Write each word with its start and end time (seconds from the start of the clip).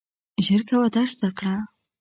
ژر 0.45 0.61
کوه 0.69 0.87
درس 0.95 1.13
زده 1.19 1.29
کړه! 1.37 1.55